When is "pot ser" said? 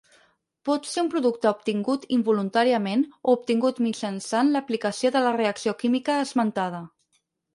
0.67-1.01